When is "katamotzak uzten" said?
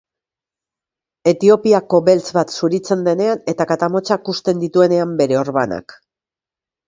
3.73-4.63